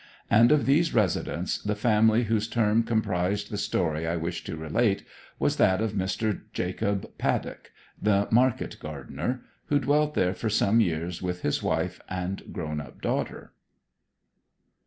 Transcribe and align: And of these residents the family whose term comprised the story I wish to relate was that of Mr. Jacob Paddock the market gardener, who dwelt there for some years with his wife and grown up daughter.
And 0.31 0.51
of 0.51 0.65
these 0.65 0.95
residents 0.95 1.59
the 1.59 1.75
family 1.75 2.23
whose 2.23 2.47
term 2.47 2.81
comprised 2.81 3.51
the 3.51 3.57
story 3.59 4.07
I 4.07 4.15
wish 4.15 4.43
to 4.45 4.57
relate 4.57 5.03
was 5.37 5.57
that 5.57 5.79
of 5.79 5.93
Mr. 5.93 6.41
Jacob 6.53 7.15
Paddock 7.19 7.71
the 8.01 8.27
market 8.31 8.79
gardener, 8.79 9.43
who 9.67 9.77
dwelt 9.77 10.15
there 10.15 10.33
for 10.33 10.49
some 10.49 10.81
years 10.81 11.21
with 11.21 11.43
his 11.43 11.61
wife 11.61 12.01
and 12.09 12.51
grown 12.51 12.81
up 12.81 12.99
daughter. 12.99 13.53